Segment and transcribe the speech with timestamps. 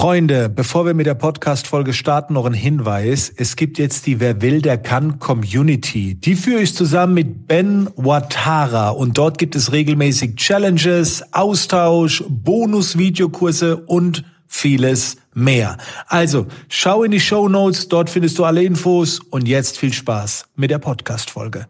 [0.00, 3.32] Freunde, bevor wir mit der Podcast-Folge starten, noch ein Hinweis.
[3.36, 6.14] Es gibt jetzt die Wer will, der kann Community.
[6.14, 13.76] Die führe ich zusammen mit Ben Watara und dort gibt es regelmäßig Challenges, Austausch, Bonus-Videokurse
[13.76, 15.78] und vieles mehr.
[16.06, 20.44] Also, schau in die Show Notes, dort findest du alle Infos und jetzt viel Spaß
[20.54, 21.66] mit der Podcast-Folge.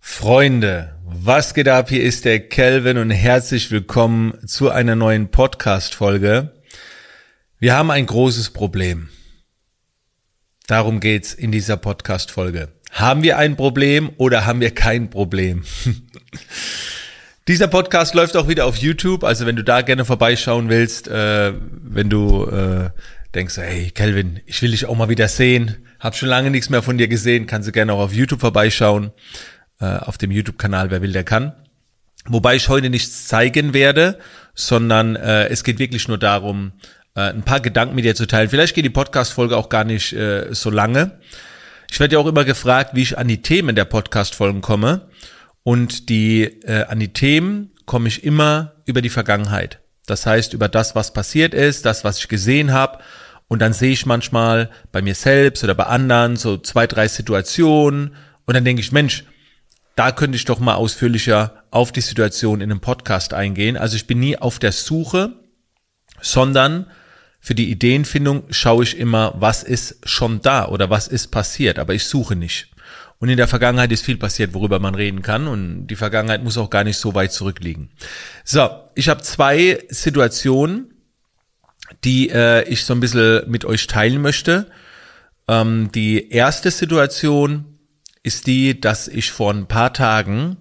[0.00, 1.90] Freunde, was geht ab?
[1.90, 6.57] Hier ist der Kelvin und herzlich willkommen zu einer neuen Podcast-Folge.
[7.60, 9.08] Wir haben ein großes Problem.
[10.68, 12.68] Darum geht's in dieser Podcast-Folge.
[12.92, 15.64] Haben wir ein Problem oder haben wir kein Problem?
[17.48, 21.52] Dieser Podcast läuft auch wieder auf YouTube, also wenn du da gerne vorbeischauen willst, äh,
[21.82, 22.90] wenn du äh,
[23.34, 26.82] denkst, hey Kelvin, ich will dich auch mal wieder sehen, hab schon lange nichts mehr
[26.82, 29.10] von dir gesehen, kannst du gerne auch auf YouTube vorbeischauen,
[29.80, 31.54] äh, auf dem YouTube-Kanal Wer will, der kann.
[32.26, 34.20] Wobei ich heute nichts zeigen werde,
[34.54, 36.72] sondern äh, es geht wirklich nur darum,
[37.18, 38.48] äh, ein paar Gedanken mit dir zu teilen.
[38.48, 41.18] Vielleicht geht die Podcast-Folge auch gar nicht äh, so lange.
[41.90, 45.08] Ich werde ja auch immer gefragt, wie ich an die Themen der Podcast-Folgen komme.
[45.64, 49.80] Und die, äh, an die Themen komme ich immer über die Vergangenheit.
[50.06, 52.98] Das heißt, über das, was passiert ist, das, was ich gesehen habe.
[53.48, 58.14] Und dann sehe ich manchmal bei mir selbst oder bei anderen so zwei, drei Situationen.
[58.46, 59.24] Und dann denke ich, Mensch,
[59.96, 63.76] da könnte ich doch mal ausführlicher auf die Situation in einem Podcast eingehen.
[63.76, 65.32] Also ich bin nie auf der Suche,
[66.20, 66.86] sondern
[67.40, 71.94] für die Ideenfindung schaue ich immer, was ist schon da oder was ist passiert, aber
[71.94, 72.68] ich suche nicht.
[73.20, 75.48] Und in der Vergangenheit ist viel passiert, worüber man reden kann.
[75.48, 77.90] Und die Vergangenheit muss auch gar nicht so weit zurückliegen.
[78.44, 80.94] So, ich habe zwei Situationen,
[82.04, 84.70] die äh, ich so ein bisschen mit euch teilen möchte.
[85.48, 87.78] Ähm, die erste Situation
[88.22, 90.58] ist die, dass ich vor ein paar Tagen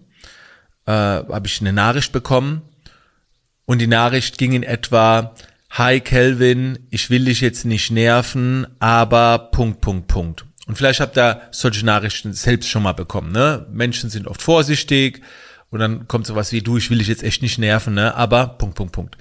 [0.86, 2.62] äh, habe ich eine Nachricht bekommen
[3.66, 5.36] und die Nachricht ging in etwa,
[5.70, 10.46] Hi Kelvin, ich will dich jetzt nicht nerven, aber Punkt, Punkt, Punkt.
[10.66, 13.68] Und vielleicht habt ihr solche Nachrichten selbst schon mal bekommen, ne?
[13.72, 15.22] Menschen sind oft vorsichtig
[15.70, 18.16] und dann kommt sowas wie, du, ich will dich jetzt echt nicht nerven, ne?
[18.16, 19.18] Aber Punkt, Punkt, Punkt.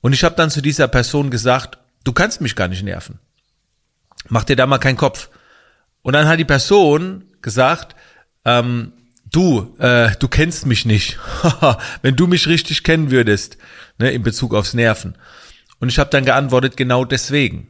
[0.00, 3.18] Und ich habe dann zu dieser Person gesagt, du kannst mich gar nicht nerven.
[4.28, 5.30] Mach dir da mal keinen Kopf.
[6.02, 7.96] Und dann hat die Person gesagt,
[8.44, 8.92] ähm,
[9.30, 11.18] du, äh, du kennst mich nicht.
[12.02, 13.56] Wenn du mich richtig kennen würdest,
[13.98, 15.16] ne, in Bezug aufs Nerven.
[15.78, 17.68] Und ich habe dann geantwortet, genau deswegen.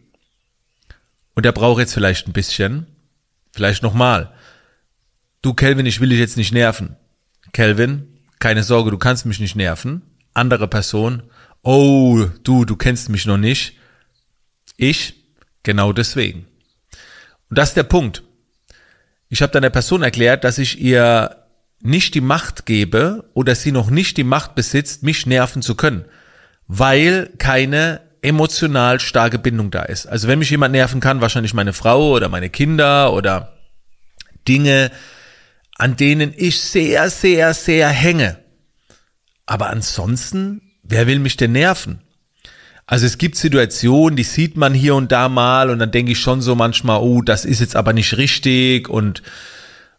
[1.35, 2.87] Und er braucht jetzt vielleicht ein bisschen,
[3.53, 4.33] vielleicht nochmal.
[5.43, 6.97] Du, Kelvin, ich will dich jetzt nicht nerven.
[7.53, 10.03] Kelvin, keine Sorge, du kannst mich nicht nerven.
[10.35, 11.25] Andere Person,
[11.63, 13.77] oh, du, du kennst mich noch nicht.
[14.77, 15.25] Ich,
[15.63, 16.47] genau deswegen.
[17.49, 18.23] Und das ist der Punkt.
[19.29, 21.45] Ich habe dann der Person erklärt, dass ich ihr
[21.81, 26.05] nicht die Macht gebe oder sie noch nicht die Macht besitzt, mich nerven zu können
[26.69, 30.07] weil keine emotional starke Bindung da ist.
[30.07, 33.57] Also wenn mich jemand nerven kann, wahrscheinlich meine Frau oder meine Kinder oder
[34.49, 34.91] Dinge,
[35.77, 38.39] an denen ich sehr, sehr, sehr hänge.
[39.45, 42.03] Aber ansonsten, wer will mich denn nerven?
[42.87, 46.21] Also es gibt Situationen, die sieht man hier und da mal und dann denke ich
[46.21, 49.23] schon so manchmal, oh, das ist jetzt aber nicht richtig und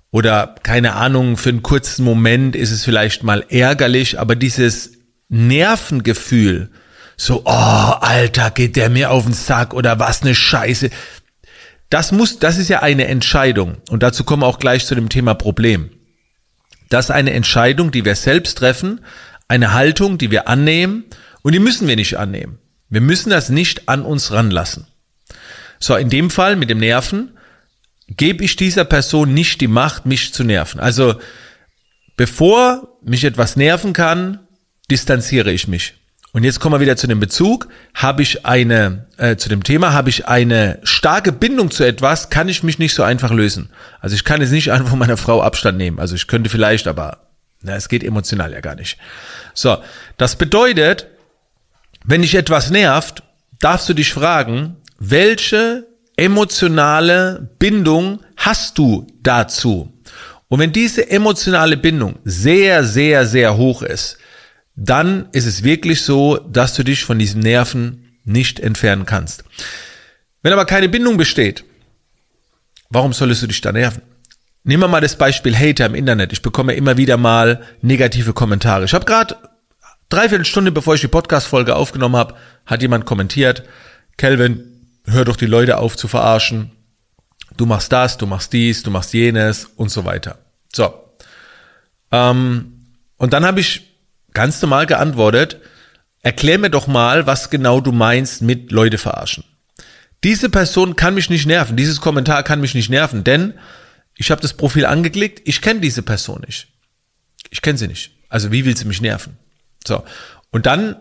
[0.10, 4.97] oder keine Ahnung, für einen kurzen Moment ist es vielleicht mal ärgerlich, aber dieses
[5.30, 6.72] Nervengefühl,
[7.18, 10.92] so, oh, Alter, geht der mir auf den Sack oder was ne Scheiße.
[11.90, 13.78] Das muss, das ist ja eine Entscheidung.
[13.90, 15.90] Und dazu kommen wir auch gleich zu dem Thema Problem.
[16.90, 19.02] Das ist eine Entscheidung, die wir selbst treffen,
[19.48, 21.06] eine Haltung, die wir annehmen
[21.42, 22.60] und die müssen wir nicht annehmen.
[22.90, 24.88] Wir müssen das nicht an uns ranlassen.
[25.80, 27.38] So, in dem Fall mit dem Nerven
[28.08, 30.80] gebe ich dieser Person nicht die Macht, mich zu nerven.
[30.80, 31.16] Also,
[32.16, 34.47] bevor mich etwas nerven kann,
[34.90, 35.96] distanziere ich mich.
[36.34, 37.68] Und jetzt kommen wir wieder zu dem Bezug.
[37.96, 42.50] Habe ich eine, äh, zu dem Thema, habe ich eine starke Bindung zu etwas, kann
[42.50, 43.70] ich mich nicht so einfach lösen.
[44.02, 46.00] Also ich kann jetzt nicht einfach von meiner Frau Abstand nehmen.
[46.00, 47.28] Also ich könnte vielleicht, aber
[47.62, 49.00] na, es geht emotional ja gar nicht.
[49.54, 49.78] So,
[50.18, 51.08] das bedeutet,
[52.06, 53.24] wenn dich etwas nervt,
[53.60, 59.94] darfst du dich fragen, welche emotionale Bindung hast du dazu?
[60.50, 64.18] Und wenn diese emotionale Bindung sehr, sehr, sehr hoch ist,
[64.78, 69.44] dann ist es wirklich so, dass du dich von diesen Nerven nicht entfernen kannst.
[70.44, 71.66] Wenn aber keine Bindung besteht,
[72.90, 74.04] warum solltest du dich da nerven?
[74.64, 76.32] Nehmen wir mal das Beispiel Hater im Internet.
[76.32, 78.86] Ich bekomme immer wieder mal negative Kommentare.
[78.86, 79.36] Ich habe gerade
[80.10, 82.36] dreiviertel Stunde, bevor ich die Podcast-Folge aufgenommen habe,
[82.66, 83.64] hat jemand kommentiert,
[84.18, 86.72] Kelvin, hör doch die Leute auf zu verarschen.
[87.56, 90.38] Du machst das, du machst dies, du machst jenes und so weiter.
[90.72, 90.94] So.
[92.12, 92.84] Ähm,
[93.18, 93.97] und dann habe ich
[94.38, 95.58] ganz normal geantwortet,
[96.22, 99.44] erklär mir doch mal, was genau du meinst mit Leute verarschen.
[100.24, 103.56] Diese Person kann mich nicht nerven, dieses Kommentar kann mich nicht nerven, denn
[104.16, 106.68] ich habe das Profil angeklickt, ich kenne diese Person nicht.
[107.50, 108.12] Ich kenne sie nicht.
[108.30, 109.40] Also wie will sie mich nerven?
[109.88, 110.04] So.
[110.52, 110.98] Und dann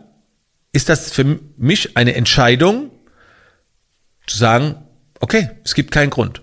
[0.72, 2.90] ist das für mich eine Entscheidung,
[4.26, 4.76] zu sagen,
[5.20, 6.40] okay, es gibt keinen Grund.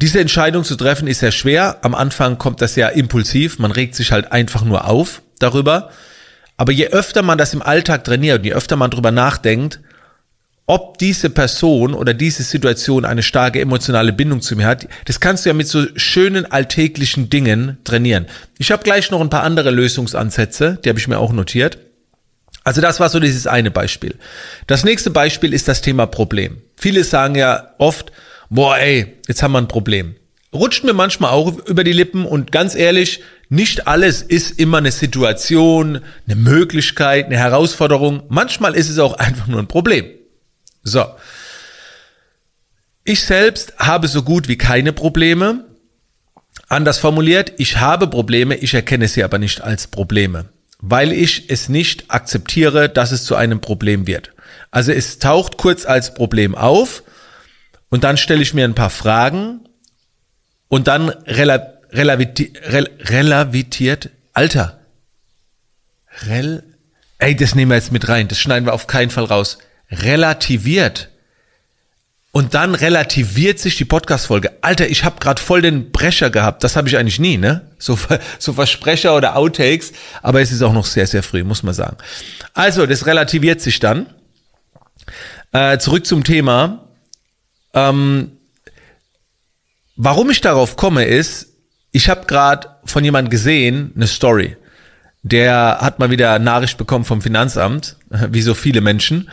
[0.00, 1.80] Diese Entscheidung zu treffen ist sehr schwer.
[1.82, 3.58] Am Anfang kommt das ja impulsiv.
[3.58, 5.90] Man regt sich halt einfach nur auf darüber.
[6.56, 9.80] Aber je öfter man das im Alltag trainiert je öfter man darüber nachdenkt,
[10.66, 15.44] ob diese Person oder diese Situation eine starke emotionale Bindung zu mir hat, das kannst
[15.44, 18.26] du ja mit so schönen alltäglichen Dingen trainieren.
[18.56, 21.78] Ich habe gleich noch ein paar andere Lösungsansätze, die habe ich mir auch notiert.
[22.62, 24.14] Also das war so dieses eine Beispiel.
[24.68, 26.62] Das nächste Beispiel ist das Thema Problem.
[26.76, 28.12] Viele sagen ja oft,
[28.48, 30.14] boah ey, jetzt haben wir ein Problem.
[30.52, 34.92] Rutscht mir manchmal auch über die Lippen und ganz ehrlich, nicht alles ist immer eine
[34.92, 38.22] Situation, eine Möglichkeit, eine Herausforderung.
[38.28, 40.06] Manchmal ist es auch einfach nur ein Problem.
[40.84, 41.04] So.
[43.02, 45.64] Ich selbst habe so gut wie keine Probleme.
[46.68, 51.68] Anders formuliert, ich habe Probleme, ich erkenne sie aber nicht als Probleme, weil ich es
[51.68, 54.32] nicht akzeptiere, dass es zu einem Problem wird.
[54.70, 57.02] Also es taucht kurz als Problem auf
[57.88, 59.68] und dann stelle ich mir ein paar Fragen
[60.68, 64.80] und dann rela relaviti rel relavitiert, Alter,
[66.26, 66.62] rel,
[67.18, 69.58] ey, das nehmen wir jetzt mit rein, das schneiden wir auf keinen Fall raus
[69.90, 71.08] relativiert.
[72.32, 74.52] Und dann relativiert sich die Podcast-Folge.
[74.60, 76.62] Alter, ich habe gerade voll den Brecher gehabt.
[76.62, 77.72] Das habe ich eigentlich nie, ne?
[77.78, 77.98] So,
[78.38, 79.92] so Versprecher oder Outtakes.
[80.22, 81.96] Aber es ist auch noch sehr, sehr früh, muss man sagen.
[82.54, 84.06] Also, das relativiert sich dann.
[85.50, 86.88] Äh, zurück zum Thema.
[87.74, 88.38] Ähm,
[89.96, 91.49] warum ich darauf komme, ist,
[91.92, 94.56] ich habe gerade von jemand gesehen, eine Story.
[95.22, 99.30] Der hat mal wieder Nachricht bekommen vom Finanzamt, wie so viele Menschen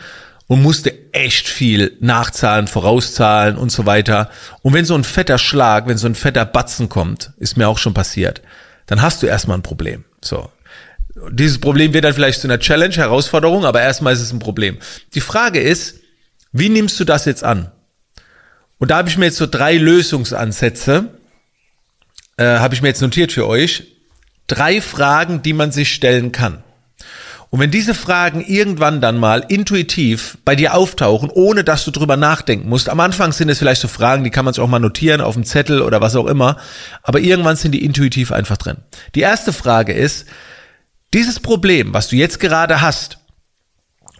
[0.48, 4.30] und musste echt viel nachzahlen, vorauszahlen und so weiter.
[4.62, 7.78] Und wenn so ein fetter Schlag, wenn so ein fetter Batzen kommt, ist mir auch
[7.78, 8.42] schon passiert,
[8.86, 10.04] dann hast du erstmal ein Problem.
[10.22, 10.50] So.
[11.30, 14.78] Dieses Problem wird dann vielleicht zu einer Challenge, Herausforderung, aber erstmal ist es ein Problem.
[15.14, 15.96] Die Frage ist,
[16.52, 17.70] wie nimmst du das jetzt an?
[18.78, 21.17] Und da habe ich mir jetzt so drei Lösungsansätze,
[22.38, 23.84] äh, habe ich mir jetzt notiert für euch.
[24.46, 26.62] Drei Fragen, die man sich stellen kann.
[27.50, 32.16] Und wenn diese Fragen irgendwann dann mal intuitiv bei dir auftauchen, ohne dass du drüber
[32.16, 34.78] nachdenken musst, am Anfang sind es vielleicht so Fragen, die kann man sich auch mal
[34.78, 36.58] notieren auf dem Zettel oder was auch immer,
[37.02, 38.78] aber irgendwann sind die intuitiv einfach drin.
[39.14, 40.26] Die erste Frage ist,
[41.14, 43.18] dieses Problem, was du jetzt gerade hast,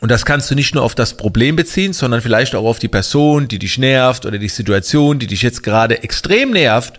[0.01, 2.89] und das kannst du nicht nur auf das Problem beziehen, sondern vielleicht auch auf die
[2.89, 6.99] Person, die dich nervt oder die Situation, die dich jetzt gerade extrem nervt,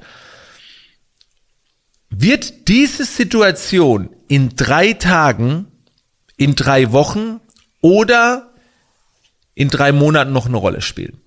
[2.22, 5.68] wird diese Situation in drei Tagen
[6.40, 7.42] in drei Wochen
[7.82, 8.54] oder
[9.56, 11.22] in drei Monaten noch eine Rolle spielen.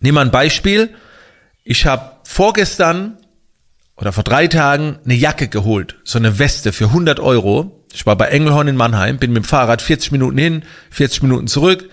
[0.00, 0.94] Nehmen wir ein Beispiel.
[1.64, 3.18] Ich habe vorgestern
[3.96, 7.84] oder vor drei Tagen eine Jacke geholt, so eine Weste für 100 Euro.
[7.92, 11.46] Ich war bei Engelhorn in Mannheim, bin mit dem Fahrrad 40 Minuten hin, 40 Minuten
[11.46, 11.90] zurück.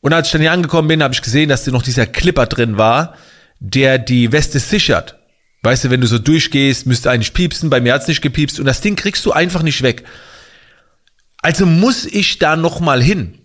[0.00, 2.46] Und als ich dann hier angekommen bin, habe ich gesehen, dass da noch dieser Clipper
[2.46, 3.16] drin war,
[3.58, 5.21] der die Weste sichert.
[5.62, 8.66] Weißt du, wenn du so durchgehst, müsste eigentlich piepsen, bei mir hat's nicht gepiepst und
[8.66, 10.04] das Ding kriegst du einfach nicht weg.
[11.40, 13.38] Also muss ich da nochmal hin.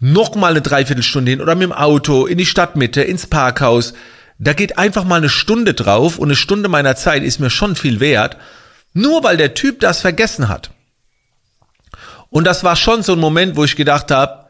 [0.00, 3.94] Nochmal eine Dreiviertelstunde hin oder mit dem Auto in die Stadtmitte, ins Parkhaus.
[4.38, 7.76] Da geht einfach mal eine Stunde drauf und eine Stunde meiner Zeit ist mir schon
[7.76, 8.36] viel wert,
[8.92, 10.70] nur weil der Typ das vergessen hat.
[12.28, 14.46] Und das war schon so ein Moment, wo ich gedacht habe,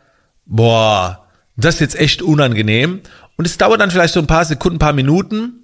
[0.47, 3.01] boah, das ist jetzt echt unangenehm.
[3.37, 5.62] Und es dauert dann vielleicht so ein paar Sekunden, ein paar Minuten.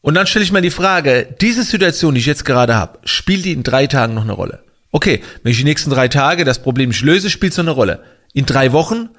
[0.00, 3.44] Und dann stelle ich mir die Frage, diese Situation, die ich jetzt gerade habe, spielt
[3.44, 4.62] die in drei Tagen noch eine Rolle?
[4.92, 8.02] Okay, wenn ich die nächsten drei Tage das Problem nicht löse, spielt es eine Rolle.
[8.32, 9.10] In drei Wochen?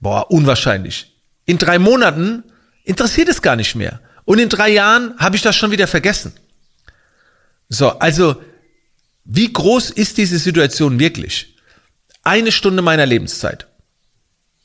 [0.00, 1.14] Boah, unwahrscheinlich.
[1.46, 2.44] In drei Monaten
[2.84, 4.00] interessiert es gar nicht mehr.
[4.24, 6.32] Und in drei Jahren habe ich das schon wieder vergessen.
[7.68, 8.40] So, also,
[9.24, 11.56] wie groß ist diese Situation wirklich?
[12.22, 13.66] Eine Stunde meiner Lebenszeit.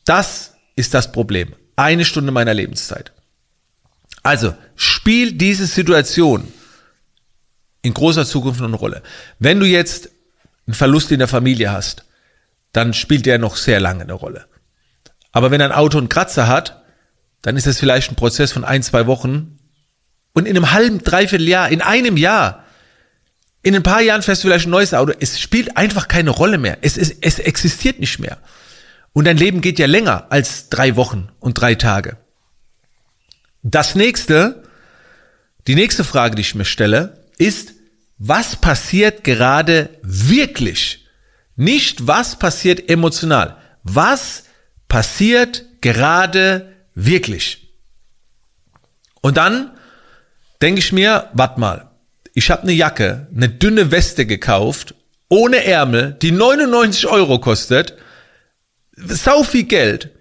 [0.05, 1.55] Das ist das Problem.
[1.75, 3.11] Eine Stunde meiner Lebenszeit.
[4.25, 6.51] Also, spiel diese Situation
[7.83, 9.03] in großer Zukunft noch eine Rolle.
[9.37, 10.09] Wenn du jetzt
[10.65, 12.05] einen Verlust in der Familie hast,
[12.73, 14.47] dann spielt der noch sehr lange eine Rolle.
[15.31, 16.81] Aber wenn ein Auto einen Kratzer hat,
[17.43, 19.59] dann ist das vielleicht ein Prozess von ein, zwei Wochen.
[20.33, 22.63] Und in einem halben, dreiviertel Jahr, in einem Jahr,
[23.61, 25.13] in ein paar Jahren fährst du vielleicht ein neues Auto.
[25.19, 26.79] Es spielt einfach keine Rolle mehr.
[26.81, 28.39] Es, es, es existiert nicht mehr.
[29.13, 32.17] Und dein Leben geht ja länger als drei Wochen und drei Tage.
[33.67, 34.61] Das nächste,
[35.65, 37.73] die nächste Frage, die ich mir stelle, ist,
[38.19, 41.07] was passiert gerade wirklich?
[41.55, 43.57] Nicht was passiert emotional.
[43.81, 44.43] Was
[44.87, 47.73] passiert gerade wirklich?
[49.21, 49.71] Und dann
[50.61, 51.89] denke ich mir, warte mal,
[52.35, 54.93] ich habe eine Jacke, eine dünne Weste gekauft,
[55.27, 57.95] ohne Ärmel, die 99 Euro kostet,
[58.95, 60.11] sau viel Geld.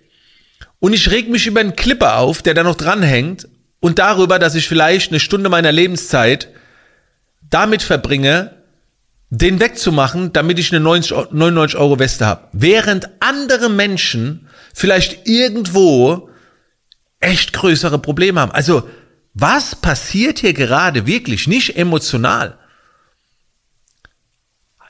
[0.85, 3.49] Und ich reg mich über einen Clipper auf, der da noch dranhängt
[3.81, 6.51] und darüber, dass ich vielleicht eine Stunde meiner Lebenszeit
[7.41, 8.51] damit verbringe,
[9.31, 12.49] den wegzumachen, damit ich eine 90, 99 Euro Weste habe.
[12.53, 16.29] Während andere Menschen vielleicht irgendwo
[17.19, 18.53] echt größere Probleme haben.
[18.53, 18.87] Also,
[19.33, 21.49] was passiert hier gerade wirklich?
[21.49, 22.59] Nicht emotional.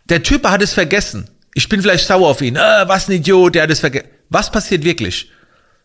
[0.06, 1.30] Der Typ hat es vergessen.
[1.54, 2.56] Ich bin vielleicht sauer auf ihn.
[2.56, 4.08] Äh, was ein Idiot, der hat es vergessen.
[4.28, 5.30] Was passiert wirklich?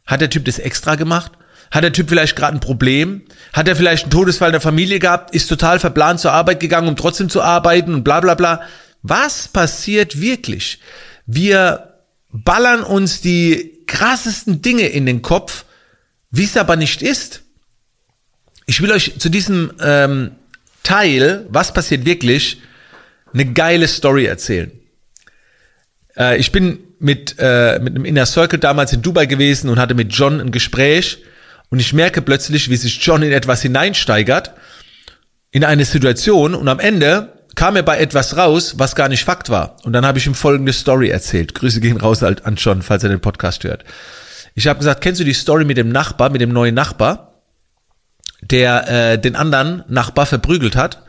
[0.09, 1.33] Hat der Typ das extra gemacht?
[1.69, 3.21] Hat der Typ vielleicht gerade ein Problem?
[3.53, 5.35] Hat er vielleicht einen Todesfall in der Familie gehabt?
[5.35, 8.63] Ist total verplant zur Arbeit gegangen, um trotzdem zu arbeiten und bla bla bla.
[9.03, 10.79] Was passiert wirklich?
[11.27, 11.93] Wir
[12.31, 15.65] ballern uns die krassesten Dinge in den Kopf,
[16.31, 17.43] wie es aber nicht ist.
[18.65, 20.31] Ich will euch zu diesem ähm,
[20.81, 22.61] Teil, was passiert wirklich,
[23.31, 24.71] eine geile Story erzählen.
[26.17, 29.95] Äh, ich bin mit, äh, mit einem Inner Circle damals in Dubai gewesen und hatte
[29.95, 31.19] mit John ein Gespräch
[31.69, 34.51] und ich merke plötzlich, wie sich John in etwas hineinsteigert,
[35.51, 39.49] in eine Situation und am Ende kam er bei etwas raus, was gar nicht Fakt
[39.49, 39.77] war.
[39.83, 41.55] Und dann habe ich ihm folgende Story erzählt.
[41.55, 43.83] Grüße gehen raus halt an John, falls er den Podcast hört.
[44.55, 47.41] Ich habe gesagt, kennst du die Story mit dem Nachbar, mit dem neuen Nachbar,
[48.41, 51.03] der äh, den anderen Nachbar verprügelt hat?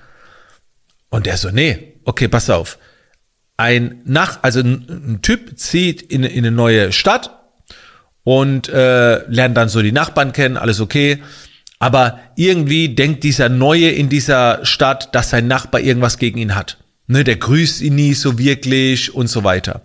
[1.09, 2.79] Und der so, nee, okay, pass auf.
[3.61, 7.43] Ein Nach, also ein, Typ zieht in, in eine neue Stadt
[8.25, 11.23] und äh, lernt dann so die Nachbarn kennen, alles okay.
[11.79, 16.79] Aber irgendwie denkt dieser Neue in dieser Stadt, dass sein Nachbar irgendwas gegen ihn hat.
[17.07, 19.83] Ne, der grüßt ihn nie so wirklich und so weiter.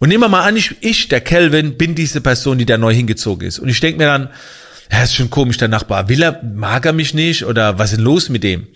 [0.00, 2.92] Und nehmen wir mal an, ich, ich der Kelvin, bin diese Person, die da neu
[2.92, 3.60] hingezogen ist.
[3.60, 4.28] Und ich denke mir dann,
[4.90, 6.08] ja, ist schon komisch, der Nachbar.
[6.08, 8.66] Will er, mag er mich nicht oder was ist denn los mit dem?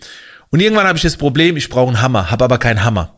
[0.49, 3.16] Und irgendwann habe ich das Problem, ich brauche einen Hammer, habe aber keinen Hammer.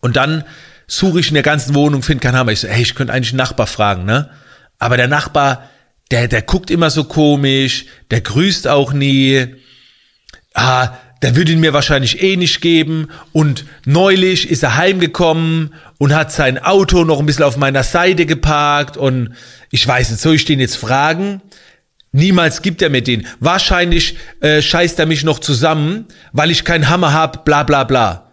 [0.00, 0.44] Und dann
[0.86, 2.52] suche ich in der ganzen Wohnung, finde keinen Hammer.
[2.52, 4.30] Ich so, hey, ich könnte eigentlich einen Nachbar fragen, ne?
[4.78, 5.68] Aber der Nachbar,
[6.10, 9.56] der, der guckt immer so komisch, der grüßt auch nie.
[10.54, 10.90] Ah,
[11.22, 13.08] der würde ihn mir wahrscheinlich eh nicht geben.
[13.32, 18.26] Und neulich ist er heimgekommen und hat sein Auto noch ein bisschen auf meiner Seite
[18.26, 18.96] geparkt.
[18.96, 19.34] Und
[19.70, 21.40] ich weiß nicht, soll ich den jetzt fragen?
[22.12, 23.26] Niemals gibt er mir den.
[23.40, 28.32] Wahrscheinlich äh, scheißt er mich noch zusammen, weil ich keinen Hammer hab, bla bla bla.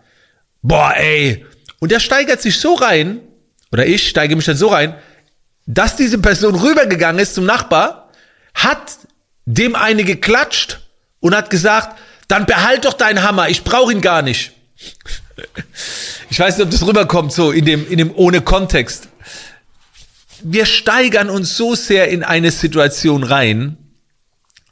[0.62, 1.46] Boah, ey.
[1.83, 3.19] Und er steigert sich so rein,
[3.69, 4.95] oder ich steige mich dann so rein,
[5.65, 8.09] dass diese Person rübergegangen ist zum Nachbar,
[8.53, 8.99] hat
[9.43, 10.79] dem eine geklatscht
[11.19, 11.99] und hat gesagt,
[12.29, 14.53] dann behalt doch deinen Hammer, ich brauche ihn gar nicht.
[16.29, 19.09] Ich weiß nicht, ob das rüberkommt so in dem, in dem ohne Kontext.
[20.41, 23.75] Wir steigern uns so sehr in eine Situation rein,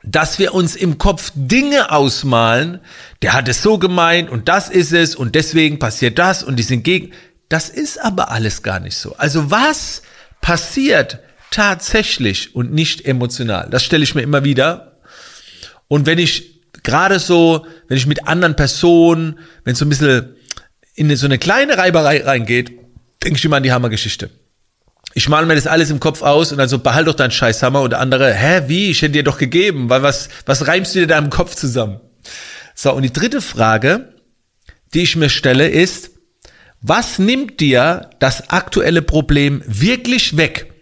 [0.03, 2.79] dass wir uns im Kopf Dinge ausmalen,
[3.21, 6.63] der hat es so gemeint und das ist es und deswegen passiert das und die
[6.63, 7.11] sind gegen.
[7.49, 9.15] Das ist aber alles gar nicht so.
[9.17, 10.01] Also was
[10.41, 11.19] passiert
[11.51, 13.67] tatsächlich und nicht emotional.
[13.69, 14.99] Das stelle ich mir immer wieder.
[15.87, 20.35] Und wenn ich gerade so, wenn ich mit anderen Personen, wenn es so ein bisschen
[20.95, 22.71] in so eine kleine Reiberei reingeht,
[23.23, 24.29] denke ich immer an die Hammergeschichte.
[25.13, 27.81] Ich male mir das alles im Kopf aus und dann so, behalt doch deinen Scheißhammer
[27.81, 28.91] und der andere, hä, wie?
[28.91, 31.99] Ich hätte dir doch gegeben, weil was, was reimst du dir da im Kopf zusammen?
[32.75, 34.13] So, und die dritte Frage,
[34.93, 36.11] die ich mir stelle, ist,
[36.81, 40.73] was nimmt dir das aktuelle Problem wirklich weg?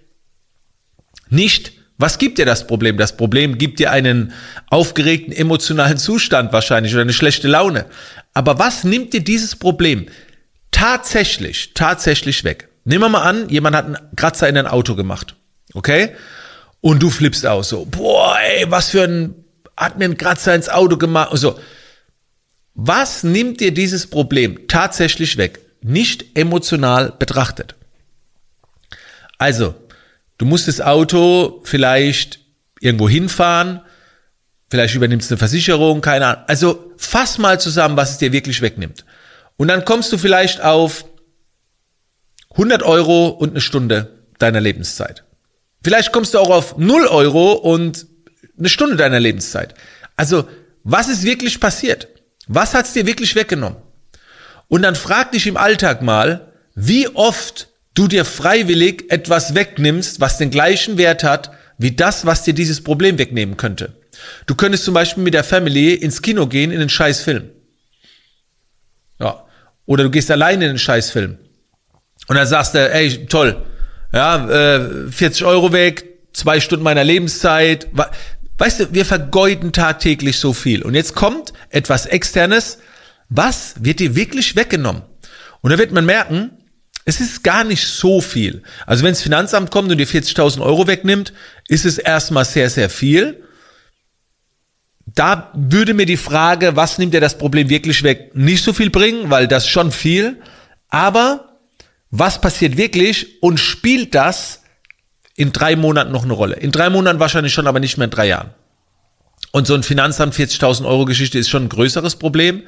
[1.29, 2.98] Nicht, was gibt dir das Problem?
[2.98, 4.31] Das Problem gibt dir einen
[4.69, 7.88] aufgeregten emotionalen Zustand wahrscheinlich oder eine schlechte Laune.
[8.33, 10.07] Aber was nimmt dir dieses Problem
[10.71, 12.68] tatsächlich, tatsächlich weg?
[12.89, 15.36] Nehmen wir mal an, jemand hat einen Kratzer in ein Auto gemacht.
[15.74, 16.15] Okay?
[16.81, 19.36] Und du flippst aus so, boah, ey, was für ein,
[19.77, 21.31] hat mir einen Kratzer ins Auto gemacht.
[21.34, 21.60] So.
[22.74, 25.60] Was nimmt dir dieses Problem tatsächlich weg?
[25.81, 27.75] nicht emotional betrachtet.
[29.38, 29.75] Also,
[30.38, 32.39] du musst das Auto vielleicht
[32.79, 33.81] irgendwo hinfahren,
[34.69, 36.43] vielleicht übernimmst du eine Versicherung, keine Ahnung.
[36.48, 39.05] Also fass mal zusammen, was es dir wirklich wegnimmt.
[39.58, 41.05] Und dann kommst du vielleicht auf
[42.51, 45.24] 100 Euro und eine Stunde deiner Lebenszeit.
[45.84, 48.08] Vielleicht kommst du auch auf 0 Euro und
[48.58, 49.75] eine Stunde deiner Lebenszeit.
[50.15, 50.48] Also,
[50.84, 52.08] was ist wirklich passiert?
[52.48, 53.77] Was hat's dir wirklich weggenommen?
[54.68, 60.38] Und dann frag dich im Alltag mal, wie oft du dir freiwillig etwas wegnimmst, was
[60.38, 63.94] den gleichen Wert hat, wie das, was dir dieses Problem wegnehmen könnte.
[64.46, 67.50] Du könntest zum Beispiel mit der Family ins Kino gehen in einen scheiß Film.
[69.20, 69.46] Ja.
[69.86, 71.39] Oder du gehst alleine in einen scheiß Film.
[72.29, 73.65] Und dann sagst du, ey, toll,
[74.13, 77.88] ja, äh, 40 Euro weg, zwei Stunden meiner Lebenszeit.
[78.59, 80.83] Weißt du, wir vergeuden tagtäglich so viel.
[80.83, 82.77] Und jetzt kommt etwas Externes.
[83.29, 85.01] Was wird dir wirklich weggenommen?
[85.62, 86.51] Und da wird man merken,
[87.03, 88.62] es ist gar nicht so viel.
[88.86, 91.33] Also wenn das Finanzamt kommt und dir 40.000 Euro wegnimmt,
[91.67, 93.43] ist es erstmal sehr, sehr viel.
[95.07, 98.91] Da würde mir die Frage, was nimmt dir das Problem wirklich weg, nicht so viel
[98.91, 100.39] bringen, weil das schon viel.
[100.89, 101.49] Aber
[102.12, 104.63] was passiert wirklich und spielt das
[105.36, 106.56] in drei Monaten noch eine Rolle?
[106.56, 108.54] In drei Monaten wahrscheinlich schon, aber nicht mehr in drei Jahren.
[109.51, 112.63] Und so ein Finanzamt 40.000 Euro Geschichte ist schon ein größeres Problem.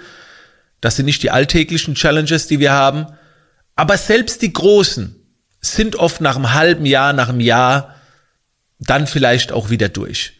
[0.79, 3.07] Das sind nicht die alltäglichen Challenges, die wir haben.
[3.75, 5.15] Aber selbst die großen
[5.59, 7.95] sind oft nach einem halben Jahr, nach einem Jahr
[8.79, 10.33] dann vielleicht auch wieder durch.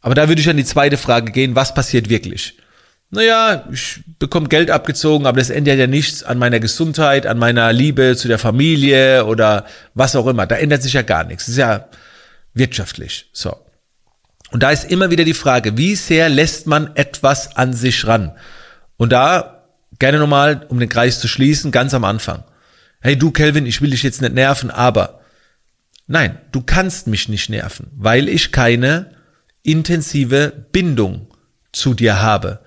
[0.00, 2.56] Aber da würde ich an die zweite Frage gehen, was passiert wirklich?
[3.10, 7.72] Naja, ich bekomme Geld abgezogen, aber das ändert ja nichts an meiner Gesundheit, an meiner
[7.72, 10.46] Liebe zu der Familie oder was auch immer.
[10.46, 11.46] Da ändert sich ja gar nichts.
[11.46, 11.88] Das ist ja
[12.52, 13.30] wirtschaftlich.
[13.32, 13.56] So.
[14.50, 18.36] Und da ist immer wieder die Frage, wie sehr lässt man etwas an sich ran?
[18.98, 19.58] Und da
[19.98, 22.44] gerne nochmal, um den Kreis zu schließen, ganz am Anfang.
[23.00, 25.20] Hey du, Kelvin, ich will dich jetzt nicht nerven, aber
[26.06, 29.14] nein, du kannst mich nicht nerven, weil ich keine
[29.62, 31.28] intensive Bindung
[31.72, 32.60] zu dir habe.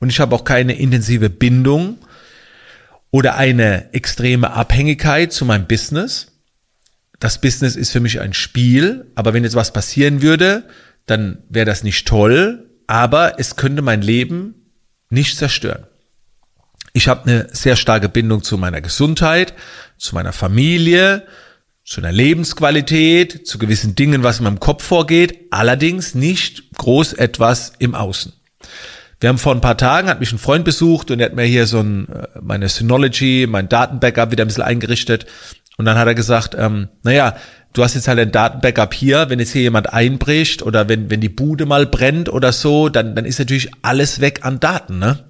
[0.00, 1.98] Und ich habe auch keine intensive Bindung
[3.10, 6.32] oder eine extreme Abhängigkeit zu meinem Business.
[7.20, 10.64] Das Business ist für mich ein Spiel, aber wenn jetzt was passieren würde,
[11.06, 14.72] dann wäre das nicht toll, aber es könnte mein Leben
[15.10, 15.86] nicht zerstören.
[16.92, 19.54] Ich habe eine sehr starke Bindung zu meiner Gesundheit,
[19.98, 21.26] zu meiner Familie,
[21.84, 27.72] zu einer Lebensqualität, zu gewissen Dingen, was in meinem Kopf vorgeht, allerdings nicht groß etwas
[27.78, 28.32] im Außen.
[29.20, 31.44] Wir haben vor ein paar Tagen, hat mich ein Freund besucht und er hat mir
[31.44, 35.26] hier so ein, äh, meine Synology, mein Datenbackup wieder ein bisschen eingerichtet.
[35.76, 37.36] Und dann hat er gesagt, ähm, naja,
[37.74, 41.20] du hast jetzt halt ein Datenbackup hier, wenn jetzt hier jemand einbricht oder wenn, wenn
[41.20, 45.24] die Bude mal brennt oder so, dann, dann ist natürlich alles weg an Daten, ne?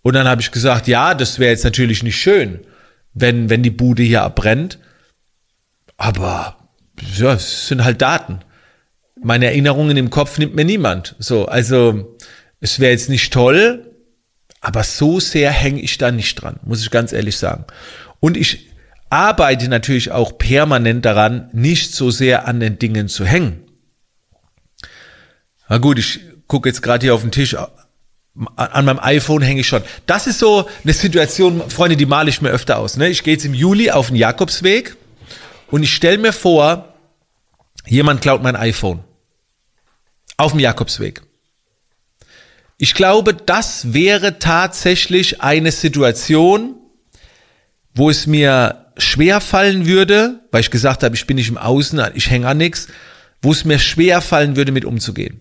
[0.00, 2.60] Und dann habe ich gesagt, ja, das wäre jetzt natürlich nicht schön,
[3.12, 4.78] wenn, wenn die Bude hier abbrennt.
[5.96, 6.56] Aber
[7.16, 8.40] ja, es sind halt Daten.
[9.20, 11.16] Meine Erinnerungen im Kopf nimmt mir niemand.
[11.18, 12.16] So, also
[12.60, 13.94] es wäre jetzt nicht toll,
[14.60, 17.64] aber so sehr hänge ich da nicht dran, muss ich ganz ehrlich sagen.
[18.20, 18.68] Und ich
[19.10, 23.64] arbeite natürlich auch permanent daran, nicht so sehr an den Dingen zu hängen.
[25.68, 27.56] Na gut, ich gucke jetzt gerade hier auf den Tisch.
[28.56, 29.82] An meinem iPhone hänge ich schon.
[30.06, 32.96] Das ist so eine Situation, Freunde, die male ich mir öfter aus.
[32.96, 33.08] Ne?
[33.08, 34.96] Ich gehe jetzt im Juli auf den Jakobsweg
[35.70, 36.94] und ich stelle mir vor,
[37.86, 39.00] jemand klaut mein iPhone.
[40.36, 41.22] Auf dem Jakobsweg.
[42.78, 46.76] Ich glaube, das wäre tatsächlich eine Situation,
[47.92, 52.00] wo es mir schwer fallen würde, weil ich gesagt habe, ich bin nicht im Außen,
[52.14, 52.86] ich hänge an nichts,
[53.42, 55.40] wo es mir schwer fallen würde, mit umzugehen.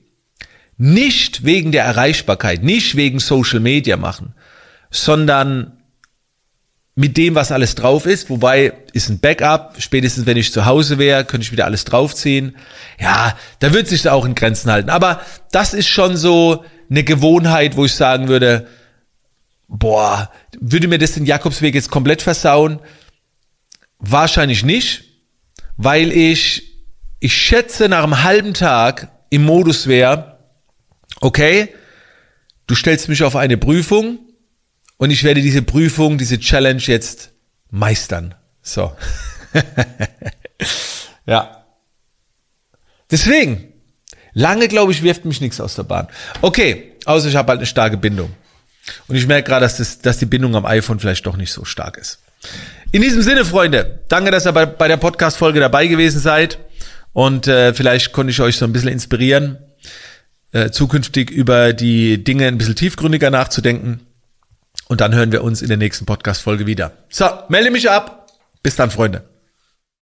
[0.78, 4.34] Nicht wegen der Erreichbarkeit, nicht wegen Social Media machen,
[4.90, 5.74] sondern
[6.96, 10.98] mit dem, was alles drauf ist, wobei ist ein Backup, spätestens wenn ich zu Hause
[10.98, 12.58] wäre, könnte ich wieder alles draufziehen.
[13.00, 14.90] Ja, da wird sich auch in Grenzen halten.
[14.90, 15.22] Aber
[15.52, 18.68] das ist schon so, eine Gewohnheit, wo ich sagen würde,
[19.68, 22.80] boah, würde mir das den Jakobsweg jetzt komplett versauen?
[24.00, 25.04] Wahrscheinlich nicht,
[25.76, 26.86] weil ich,
[27.20, 30.40] ich schätze nach einem halben Tag im Modus wäre,
[31.20, 31.74] okay,
[32.68, 34.20] du stellst mich auf eine Prüfung
[34.98, 37.32] und ich werde diese Prüfung, diese Challenge jetzt
[37.70, 38.36] meistern.
[38.62, 38.96] So.
[41.26, 41.66] ja.
[43.10, 43.74] Deswegen,
[44.38, 46.08] Lange, glaube ich, wirft mich nichts aus der Bahn.
[46.42, 48.32] Okay, außer ich habe halt eine starke Bindung.
[49.08, 51.66] Und ich merke gerade, dass, das, dass die Bindung am iPhone vielleicht doch nicht so
[51.66, 52.20] stark ist.
[52.92, 56.60] In diesem Sinne, Freunde, danke, dass ihr bei, bei der Podcast-Folge dabei gewesen seid.
[57.14, 59.58] Und äh, vielleicht konnte ich euch so ein bisschen inspirieren,
[60.52, 64.02] äh, zukünftig über die Dinge ein bisschen tiefgründiger nachzudenken.
[64.88, 66.92] Und dann hören wir uns in der nächsten Podcast-Folge wieder.
[67.10, 68.28] So, melde mich ab.
[68.62, 69.24] Bis dann, Freunde.